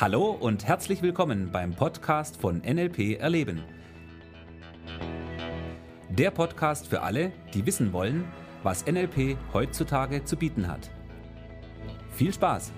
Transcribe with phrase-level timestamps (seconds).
[0.00, 3.64] Hallo und herzlich willkommen beim Podcast von NLP Erleben.
[6.08, 8.24] Der Podcast für alle, die wissen wollen,
[8.62, 10.88] was NLP heutzutage zu bieten hat.
[12.12, 12.70] Viel Spaß!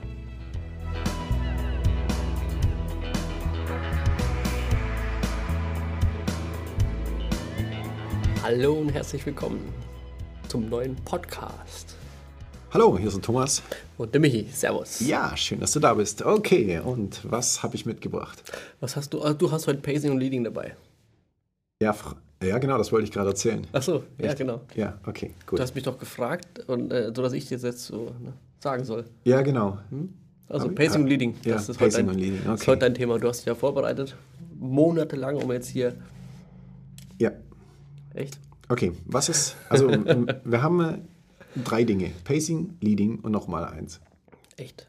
[8.43, 9.71] Hallo und herzlich willkommen
[10.48, 12.00] zum neuen Podcast.
[12.73, 13.62] Hallo, hier ist Thomas.
[13.98, 15.00] Und der Michi, servus.
[15.00, 16.25] Ja, schön, dass du da bist.
[16.25, 18.43] Okay, und was habe ich mitgebracht?
[18.79, 19.22] Was hast du?
[19.22, 20.76] Ah, Du hast heute Pacing und Leading dabei.
[21.82, 21.95] Ja,
[22.43, 23.67] ja genau, das wollte ich gerade erzählen.
[23.72, 24.39] Ach so, ja Echt?
[24.39, 24.61] genau.
[24.76, 25.59] Ja, okay, gut.
[25.59, 28.35] Du hast mich doch gefragt, und, äh, so dass ich dir das jetzt so ne,
[28.61, 29.04] sagen soll.
[29.25, 29.79] ja, genau.
[30.48, 32.45] Also Hab ich- Pacing ah, und Leading, ja, das ist, Pacing heute und dein, Leading,
[32.45, 32.70] das ist okay.
[32.73, 33.19] heute dein Thema.
[33.19, 34.17] Du hast dich ja vorbereitet,
[34.59, 35.95] monatelang, um jetzt hier,
[37.19, 37.33] Ja,
[38.14, 38.39] echt?
[38.69, 38.92] okay.
[39.06, 40.98] Was ist, also wir haben äh,
[41.64, 42.11] drei Dinge.
[42.25, 44.00] Pacing, Leading und nochmal eins.
[44.56, 44.86] Echt?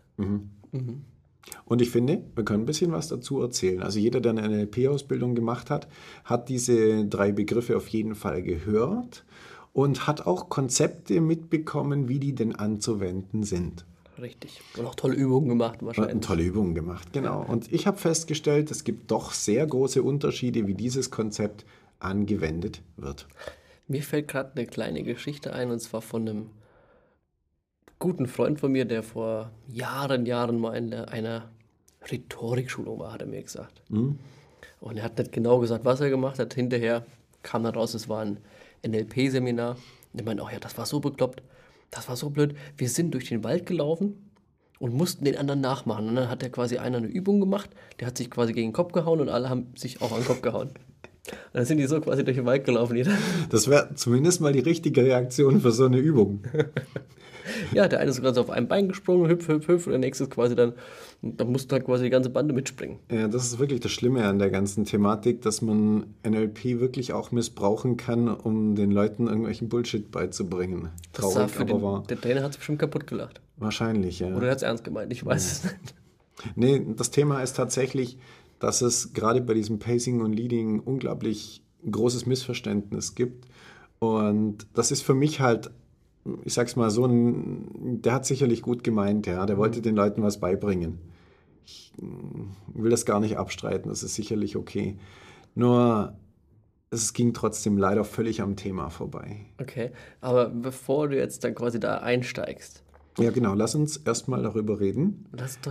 [1.65, 3.81] Und ich finde, wir können ein bisschen was dazu erzählen.
[3.81, 5.87] Also jeder, der eine NLP-Ausbildung gemacht hat,
[6.23, 9.25] hat diese drei Begriffe auf jeden Fall gehört
[9.73, 13.85] und hat auch Konzepte mitbekommen, wie die denn anzuwenden sind.
[14.19, 14.61] Richtig.
[14.77, 16.25] Und auch tolle Übungen gemacht Und wahrscheinlich.
[16.25, 17.43] tolle Übungen gemacht, genau.
[17.43, 21.65] Und ich habe festgestellt, es gibt doch sehr große Unterschiede, wie dieses Konzept
[21.99, 23.27] angewendet wird.
[23.91, 26.49] Mir fällt gerade eine kleine Geschichte ein, und zwar von einem
[27.99, 31.51] guten Freund von mir, der vor Jahren, Jahren mal in einer
[32.09, 33.81] Rhetorikschulung war, hat er mir gesagt.
[34.79, 36.53] Und er hat nicht genau gesagt, was er gemacht hat.
[36.53, 37.05] Hinterher
[37.43, 38.39] kam dann raus, es war ein
[38.87, 39.71] NLP-Seminar.
[40.13, 41.43] Und er meinte, oh ja, das war so bekloppt,
[41.89, 42.55] das war so blöd.
[42.77, 44.31] Wir sind durch den Wald gelaufen
[44.79, 46.07] und mussten den anderen nachmachen.
[46.07, 48.73] Und dann hat er quasi einer eine Übung gemacht, der hat sich quasi gegen den
[48.73, 50.71] Kopf gehauen und alle haben sich auch an den Kopf gehauen.
[51.31, 53.11] Und dann sind die so quasi durch den Wald gelaufen, jeder.
[53.49, 56.43] Das wäre zumindest mal die richtige Reaktion für so eine Übung.
[57.73, 59.99] Ja, der eine ist gerade so auf einem Bein gesprungen, hüpf, hüpf, hüpf, und der
[59.99, 60.73] nächste ist quasi dann,
[61.21, 62.99] da musste halt quasi die ganze Bande mitspringen.
[63.11, 67.31] Ja, das ist wirklich das Schlimme an der ganzen Thematik, dass man NLP wirklich auch
[67.31, 70.89] missbrauchen kann, um den Leuten irgendwelchen Bullshit beizubringen.
[71.13, 72.03] Das Traurig, für aber den, wahr.
[72.09, 73.41] der Trainer hat es bestimmt kaputt gelacht.
[73.57, 74.27] Wahrscheinlich, ja.
[74.27, 75.95] Oder er hat es ernst gemeint, ich weiß es nicht.
[76.55, 78.17] Nee, das Thema ist tatsächlich,
[78.61, 83.47] dass es gerade bei diesem Pacing und Leading unglaublich großes Missverständnis gibt.
[83.99, 85.71] Und das ist für mich halt,
[86.43, 89.45] ich sag's mal so, ein, der hat sicherlich gut gemeint, ja.
[89.47, 90.99] Der wollte den Leuten was beibringen.
[91.65, 94.97] Ich mm, will das gar nicht abstreiten, das ist sicherlich okay.
[95.55, 96.15] Nur,
[96.91, 99.47] es ging trotzdem leider völlig am Thema vorbei.
[99.59, 102.83] Okay, aber bevor du jetzt dann quasi da einsteigst,
[103.19, 105.25] Ja, genau, lass uns erstmal darüber reden.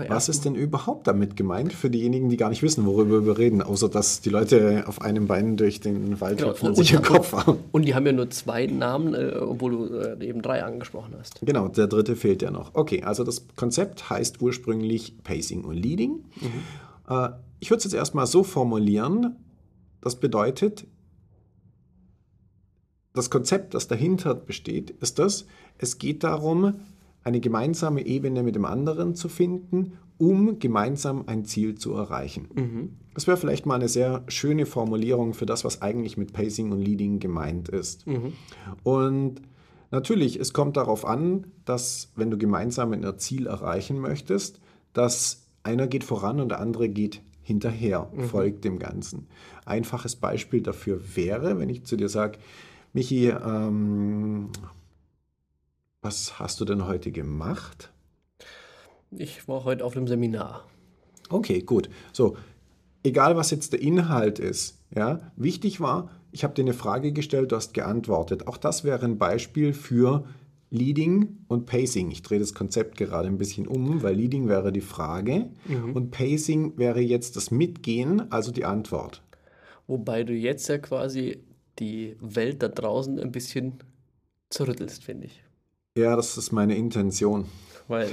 [0.08, 3.62] Was ist denn überhaupt damit gemeint für diejenigen, die gar nicht wissen, worüber wir reden,
[3.62, 7.06] außer dass die Leute auf einem Bein durch den Wald Genau, und sich den und-
[7.06, 7.58] Kopf hauen?
[7.72, 11.40] Und die haben ja nur zwei Namen, äh, obwohl du äh, eben drei angesprochen hast.
[11.40, 12.74] Genau, der dritte fehlt ja noch.
[12.74, 16.24] Okay, also das Konzept heißt ursprünglich Pacing und Leading.
[17.08, 19.36] Äh, ich würde es jetzt erstmal so formulieren,
[20.02, 20.86] das bedeutet,
[23.14, 25.46] das Konzept, das dahinter besteht, ist das,
[25.78, 26.74] es geht darum,
[27.24, 32.48] eine gemeinsame Ebene mit dem anderen zu finden, um gemeinsam ein Ziel zu erreichen.
[33.14, 36.80] Das wäre vielleicht mal eine sehr schöne Formulierung für das, was eigentlich mit Pacing und
[36.80, 38.04] Leading gemeint ist.
[38.82, 39.40] Und
[39.90, 44.60] natürlich, es kommt darauf an, dass wenn du gemeinsam ein Ziel erreichen möchtest,
[44.92, 49.26] dass einer geht voran und der andere geht hinterher, folgt dem Ganzen.
[49.64, 52.38] Einfaches Beispiel dafür wäre, wenn ich zu dir sage,
[52.92, 54.48] Michi, ähm,
[56.02, 57.92] was hast du denn heute gemacht?
[59.10, 60.66] Ich war heute auf einem Seminar.
[61.28, 61.90] Okay, gut.
[62.12, 62.36] So,
[63.02, 67.52] egal was jetzt der Inhalt ist, ja, wichtig war, ich habe dir eine Frage gestellt,
[67.52, 68.46] du hast geantwortet.
[68.46, 70.24] Auch das wäre ein Beispiel für
[70.70, 72.10] Leading und Pacing.
[72.12, 75.50] Ich drehe das Konzept gerade ein bisschen um, weil Leading wäre die Frage
[75.94, 79.22] und Pacing wäre jetzt das Mitgehen, also die Antwort.
[79.88, 81.42] Wobei du jetzt ja quasi
[81.80, 83.82] die Welt da draußen ein bisschen
[84.50, 85.42] zerrüttelst, finde ich.
[85.96, 87.46] Ja, das ist meine Intention.
[87.88, 88.10] Weil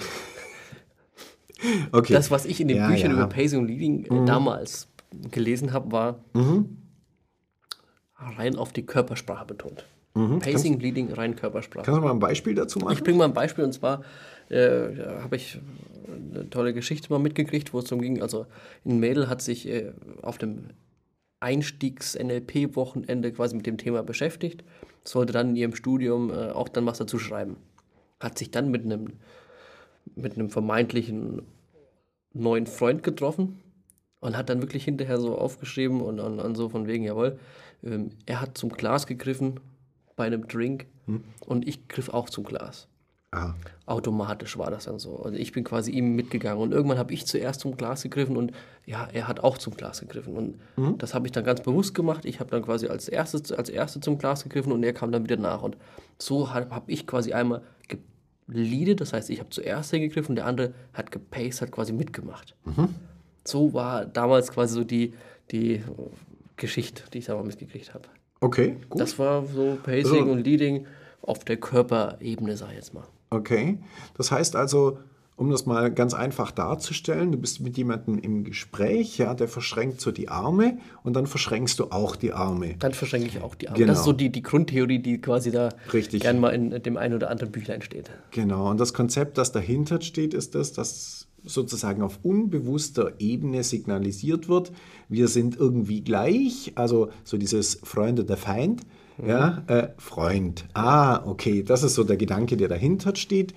[1.92, 2.14] Okay.
[2.14, 3.18] das, was ich in den Ja, Büchern ja.
[3.18, 3.24] Mhm.
[3.24, 4.88] über Pacing und Leading äh, damals
[5.32, 6.20] gelesen habe, war
[8.20, 9.86] rein auf die Körpersprache betont.
[10.40, 11.82] Pacing, Leading, rein Körpersprache.
[11.82, 11.86] Mhm.
[11.86, 12.94] Kannst du mal ein Beispiel dazu machen?
[12.94, 14.04] Ich bringe mal ein Beispiel und zwar
[14.50, 14.88] äh,
[15.22, 15.60] habe ich
[16.34, 18.22] eine tolle Geschichte mal mitgekriegt, wo es darum ging.
[18.22, 18.46] Also
[18.86, 19.92] ein Mädel hat sich äh,
[20.24, 20.70] auf dem
[21.40, 24.64] Einstiegs-NLP-Wochenende quasi mit dem Thema beschäftigt,
[25.04, 27.58] sollte dann in ihrem Studium äh, auch dann was dazu schreiben.
[28.20, 29.14] Hat sich dann mit einem
[30.16, 31.44] mit einem vermeintlichen
[32.34, 33.60] neuen Freund getroffen
[34.20, 37.40] und hat dann wirklich hinterher so aufgeschrieben und, und, und so von wegen, jawohl,
[37.84, 39.60] ähm, er hat zum Glas gegriffen
[40.16, 40.88] bei einem Drink
[41.46, 42.88] und ich griff auch zum Glas.
[43.32, 43.56] Aha.
[43.86, 45.18] Automatisch war das dann so.
[45.22, 48.52] Also ich bin quasi ihm mitgegangen und irgendwann habe ich zuerst zum Glas gegriffen und
[48.86, 50.34] ja, er hat auch zum Glas gegriffen.
[50.36, 50.98] Und Mhm.
[50.98, 52.24] das habe ich dann ganz bewusst gemacht.
[52.26, 55.24] Ich habe dann quasi als erstes als Erste zum Glas gegriffen und er kam dann
[55.24, 55.62] wieder nach.
[55.62, 55.76] Und
[56.18, 57.62] so habe hab ich quasi einmal
[58.50, 62.56] geleadet, das heißt, ich habe zuerst hingegriffen und der andere hat gepaced, hat quasi mitgemacht.
[62.64, 62.96] Mhm.
[63.44, 65.14] So war damals quasi so die,
[65.52, 65.84] die
[66.56, 68.08] Geschichte, die ich da mal mitgekriegt habe.
[68.40, 69.02] Okay, gut.
[69.02, 70.86] Das war so Pacing Also- und Leading
[71.22, 73.04] auf der Körperebene, sag ich jetzt mal.
[73.30, 73.80] Okay.
[74.16, 75.00] Das heißt also,
[75.38, 80.02] um das mal ganz einfach darzustellen, du bist mit jemandem im Gespräch, ja, der verschränkt
[80.02, 82.76] so die Arme und dann verschränkst du auch die Arme.
[82.80, 83.78] Dann verschränke ich auch die Arme.
[83.78, 83.92] Genau.
[83.92, 86.24] Das ist so die, die Grundtheorie, die quasi da Richtig.
[86.24, 88.10] gern mal in dem einen oder anderen Büchlein steht.
[88.32, 88.72] Genau.
[88.72, 94.72] Und das Konzept, das dahinter steht, ist das, dass sozusagen auf unbewusster Ebene signalisiert wird,
[95.08, 98.82] wir sind irgendwie gleich, also so dieses Freunde der Feind,
[99.26, 100.66] ja, äh, Freund.
[100.74, 103.54] Ah, okay, das ist so der Gedanke, der dahinter steht.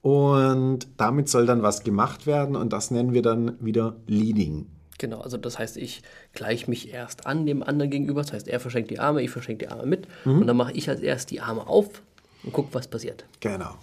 [0.00, 4.66] Und damit soll dann was gemacht werden und das nennen wir dann wieder Leading.
[4.98, 6.02] Genau, also das heißt, ich
[6.32, 8.22] gleiche mich erst an dem anderen gegenüber.
[8.22, 10.06] Das heißt, er verschenkt die Arme, ich verschenke die Arme mit.
[10.24, 10.40] Mhm.
[10.40, 12.02] Und dann mache ich als erst die Arme auf
[12.44, 13.24] und gucke, was passiert.
[13.40, 13.74] Genau.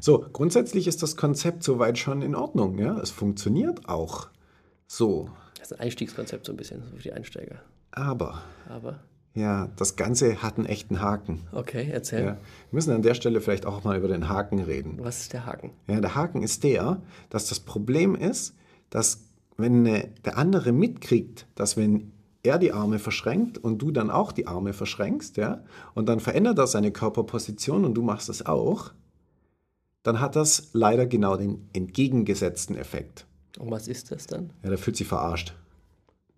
[0.00, 2.98] So, grundsätzlich ist das Konzept soweit schon in Ordnung, ja.
[2.98, 4.28] Es funktioniert auch
[4.86, 5.30] so.
[5.58, 7.60] Das ist ein Einstiegskonzept so ein bisschen, für die Einsteiger.
[7.92, 9.00] Aber, Aber,
[9.34, 11.40] ja, das Ganze hat einen echten Haken.
[11.52, 12.20] okay, erzähl.
[12.20, 12.26] Ja.
[12.26, 12.36] Wir
[12.72, 14.98] müssen an der Stelle vielleicht auch mal über den Haken reden.
[15.00, 15.70] Was ist der Haken?
[15.86, 18.54] Ja, der Haken ist der, dass das Problem ist,
[18.90, 19.24] dass
[19.56, 24.46] wenn der andere mitkriegt, dass wenn er die Arme verschränkt und du dann auch die
[24.46, 25.62] Arme verschränkst, ja,
[25.94, 28.92] und dann verändert er seine Körperposition und du machst es auch,
[30.02, 33.26] dann hat das leider genau den entgegengesetzten Effekt.
[33.58, 34.50] Und was ist das dann?
[34.62, 35.54] Ja, der fühlt sich verarscht.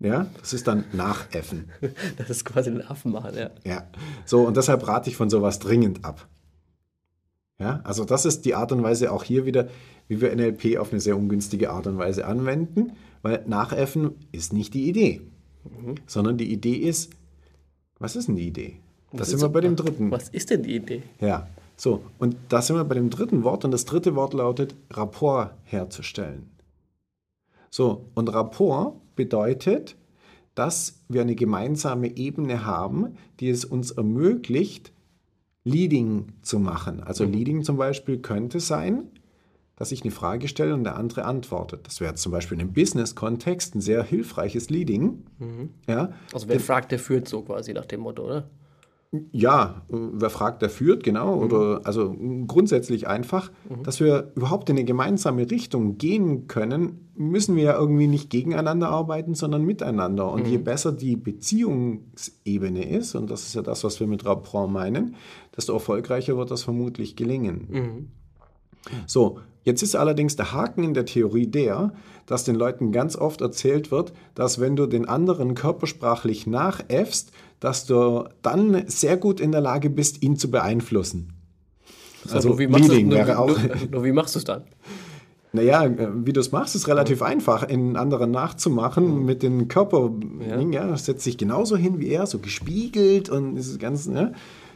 [0.01, 1.69] Ja, das ist dann Nachäffen.
[2.17, 3.51] Das ist quasi den Affen machen, ja.
[3.63, 3.87] Ja,
[4.25, 6.27] so und deshalb rate ich von sowas dringend ab.
[7.59, 9.69] Ja, also das ist die Art und Weise auch hier wieder,
[10.07, 14.73] wie wir NLP auf eine sehr ungünstige Art und Weise anwenden, weil Nachäffen ist nicht
[14.73, 15.21] die Idee,
[16.07, 17.11] sondern die Idee ist,
[17.99, 18.79] was ist denn die Idee?
[19.13, 20.09] Da sind wir bei dem dritten.
[20.09, 21.03] Was ist denn die Idee?
[21.19, 24.73] Ja, so und da sind wir bei dem dritten Wort und das dritte Wort lautet
[24.89, 26.49] Rapport herzustellen.
[27.71, 29.95] So, und Rapport bedeutet,
[30.55, 34.91] dass wir eine gemeinsame Ebene haben, die es uns ermöglicht,
[35.63, 37.01] Leading zu machen.
[37.01, 39.09] Also Leading zum Beispiel könnte sein,
[39.77, 41.87] dass ich eine Frage stelle und der andere antwortet.
[41.87, 45.23] Das wäre zum Beispiel in einem Business-Kontext ein sehr hilfreiches Leading.
[45.87, 48.49] Ja, Also wer fragt, der führt so quasi nach dem Motto, oder?
[49.31, 51.35] Ja, äh, wer fragt, der führt, genau.
[51.35, 52.15] Oder also
[52.47, 53.51] grundsätzlich einfach,
[53.83, 58.87] dass wir überhaupt in eine gemeinsame Richtung gehen können, müssen wir ja irgendwie nicht gegeneinander
[58.89, 60.31] arbeiten, sondern miteinander.
[60.31, 64.71] Und je besser die Beziehungsebene ist, und das ist ja das, was wir mit Rapport
[64.71, 65.15] meinen,
[65.55, 68.11] desto erfolgreicher wird das vermutlich gelingen.
[69.07, 71.93] So, jetzt ist allerdings der Haken in der Theorie der,
[72.25, 77.85] dass den Leuten ganz oft erzählt wird, dass wenn du den anderen körpersprachlich nachäffst, dass
[77.85, 81.33] du dann sehr gut in der Lage bist, ihn zu beeinflussen.
[82.31, 84.63] Also nur wie machst Leading wäre auch, Nur, nur wie machst du es dann?
[85.53, 90.11] naja, äh, wie du es machst, ist relativ einfach, einen anderen nachzumachen mit den Körper.
[90.47, 90.59] Ja.
[90.59, 94.11] ja, setzt sich genauso hin wie er, so gespiegelt und dieses Ganze.
[94.11, 94.33] Ne?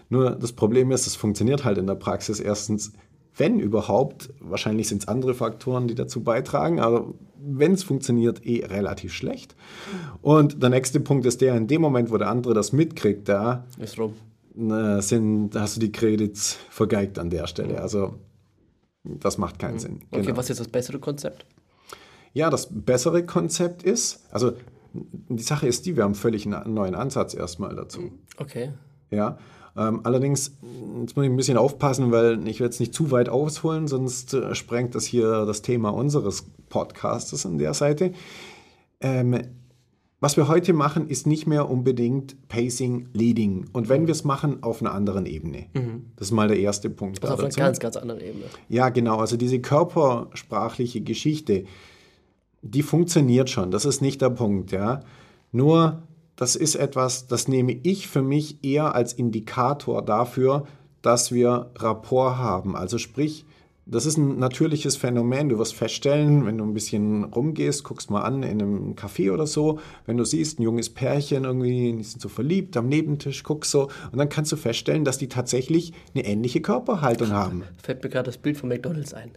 [0.10, 2.94] Nur das Problem ist, es funktioniert halt in der Praxis erstens,
[3.38, 7.14] wenn überhaupt, wahrscheinlich sind es andere Faktoren, die dazu beitragen, aber
[7.48, 9.56] wenn es funktioniert, eh relativ schlecht.
[10.22, 13.66] Und der nächste Punkt ist der, in dem Moment, wo der andere das mitkriegt, da
[13.78, 14.14] Ist rum.
[15.02, 17.82] sind, hast du die Credits vergeigt an der Stelle.
[17.82, 18.16] Also
[19.04, 20.02] das macht keinen Sinn.
[20.12, 20.38] Okay, Genau.
[20.38, 21.46] was ist das bessere Konzept?
[22.34, 24.54] Ja, das bessere Konzept ist, also
[24.94, 28.12] die Sache ist die, wir haben völlig einen neuen Ansatz erstmal dazu.
[28.38, 28.72] Okay.
[29.12, 29.38] Ja,
[29.78, 30.56] ähm, allerdings,
[31.02, 34.34] jetzt muss ich ein bisschen aufpassen, weil ich will jetzt nicht zu weit ausholen, sonst
[34.34, 38.14] äh, sprengt das hier das Thema unseres Podcastes an der Seite.
[39.02, 39.42] Ähm,
[40.22, 43.68] was wir heute machen, ist nicht mehr unbedingt Pacing, Leading.
[43.74, 45.66] Und wenn wir es machen, auf einer anderen Ebene.
[46.16, 47.22] Das ist mal der erste Punkt.
[47.22, 47.60] Also auf einer dazu.
[47.60, 48.46] ganz, ganz anderen Ebene.
[48.70, 49.18] Ja, genau.
[49.18, 51.66] Also diese körpersprachliche Geschichte,
[52.62, 53.72] die funktioniert schon.
[53.72, 55.02] Das ist nicht der Punkt, ja.
[55.52, 56.02] Nur,
[56.36, 60.66] das ist etwas, das nehme ich für mich eher als Indikator dafür,
[61.02, 62.76] dass wir Rapport haben.
[62.76, 63.46] Also sprich,
[63.86, 65.50] das ist ein natürliches Phänomen.
[65.50, 69.46] Du wirst feststellen, wenn du ein bisschen rumgehst, guckst mal an in einem Café oder
[69.46, 73.70] so, wenn du siehst, ein junges Pärchen irgendwie, die sind so verliebt am Nebentisch, guckst
[73.70, 77.64] so, und dann kannst du feststellen, dass die tatsächlich eine ähnliche Körperhaltung haben.
[77.82, 79.32] Fällt mir gerade das Bild von McDonalds ein.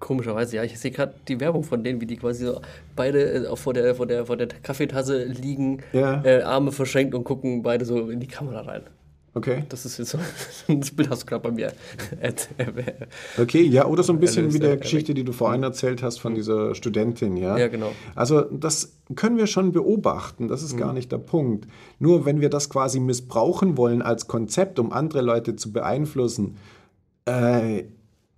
[0.00, 0.64] Komischerweise, ja.
[0.64, 2.60] Ich sehe gerade die Werbung von denen, wie die quasi so
[2.96, 6.24] beide äh, vor der, vor der, vor der Kaffeetasse liegen, Ja.
[6.24, 8.82] äh, Arme verschränkt und gucken beide so in die Kamera rein.
[9.32, 9.64] Okay.
[9.68, 10.18] Das ist jetzt so,
[10.68, 11.72] das Bild hast du gerade bei mir.
[13.38, 16.34] okay, ja, oder so ein bisschen wie der Geschichte, die du vorhin erzählt hast von
[16.34, 17.56] dieser Studentin, ja?
[17.56, 17.92] Ja, genau.
[18.16, 20.78] Also das können wir schon beobachten, das ist mhm.
[20.78, 21.68] gar nicht der Punkt.
[22.00, 26.56] Nur wenn wir das quasi missbrauchen wollen als Konzept, um andere Leute zu beeinflussen,
[27.26, 27.84] äh,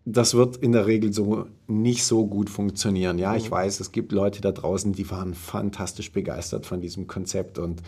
[0.05, 3.19] das wird in der Regel so nicht so gut funktionieren.
[3.19, 3.55] Ja, ich mhm.
[3.55, 7.83] weiß, es gibt Leute da draußen, die waren fantastisch begeistert von diesem Konzept und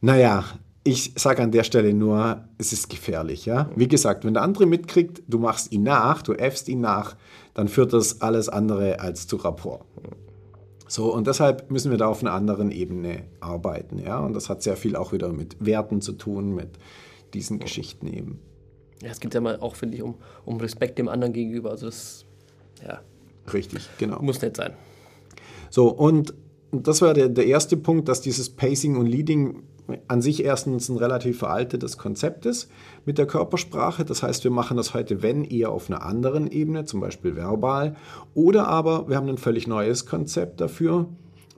[0.00, 0.44] naja,
[0.82, 3.44] ich sage an der Stelle nur, es ist gefährlich.
[3.44, 3.68] Ja?
[3.76, 7.16] Wie gesagt, wenn der andere mitkriegt, du machst ihn nach, du äffst ihn nach,
[7.52, 9.84] dann führt das alles andere als zu Rapport.
[10.88, 13.98] So, und deshalb müssen wir da auf einer anderen Ebene arbeiten.
[13.98, 14.20] Ja?
[14.20, 16.70] Und das hat sehr viel auch wieder mit Werten zu tun, mit
[17.34, 18.40] diesen Geschichten eben.
[19.02, 20.14] Ja, es geht ja mal auch, finde ich, um,
[20.44, 21.70] um Respekt dem anderen gegenüber.
[21.70, 22.26] Also das,
[22.86, 23.00] ja.
[23.52, 24.20] Richtig, genau.
[24.20, 24.74] Muss nicht sein.
[25.70, 26.34] So, und
[26.72, 29.62] das war der, der erste Punkt, dass dieses Pacing und Leading
[30.06, 32.70] an sich erstens ein relativ veraltetes Konzept ist
[33.06, 34.04] mit der Körpersprache.
[34.04, 37.96] Das heißt, wir machen das heute, wenn eher auf einer anderen Ebene, zum Beispiel verbal.
[38.34, 41.08] Oder aber wir haben ein völlig neues Konzept dafür.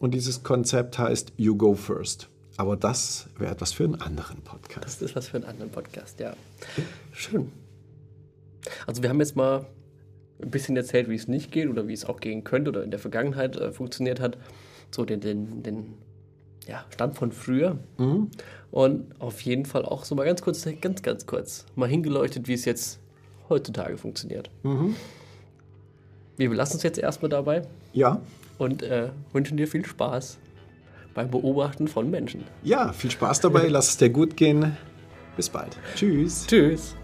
[0.00, 2.28] Und dieses Konzept heißt You Go First.
[2.62, 4.85] Aber das wäre etwas für einen anderen Podcast.
[4.85, 6.37] Das ist was für einen anderen Podcast, ja.
[7.12, 7.50] Schön.
[8.87, 9.66] Also wir haben jetzt mal
[10.40, 12.92] ein bisschen erzählt, wie es nicht geht oder wie es auch gehen könnte oder in
[12.92, 14.38] der Vergangenheit äh, funktioniert hat.
[14.92, 15.95] So den, den, den
[16.69, 17.81] ja, Stand von früher.
[17.99, 18.31] Mhm.
[18.71, 22.54] Und auf jeden Fall auch so mal ganz kurz, ganz, ganz kurz, mal hingeleuchtet, wie
[22.54, 23.00] es jetzt
[23.49, 24.50] heutzutage funktioniert.
[24.62, 24.95] Mhm.
[26.37, 27.62] Wir belassen uns jetzt erstmal dabei.
[27.92, 28.21] Ja.
[28.59, 30.38] Und äh, wünschen dir viel Spaß
[31.14, 32.45] beim Beobachten von Menschen.
[32.62, 34.76] Ja, viel Spaß dabei, lass es dir gut gehen.
[35.37, 35.78] Bis bald.
[35.95, 36.47] Tschüss.
[36.47, 36.95] Tschüss.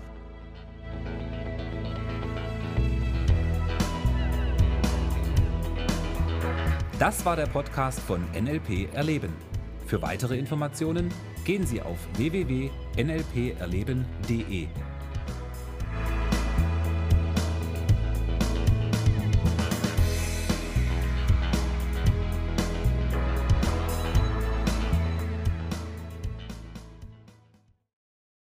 [6.98, 9.32] Das war der Podcast von NLP Erleben.
[9.86, 14.66] Für weitere Informationen gehen Sie auf www.nlperleben.de.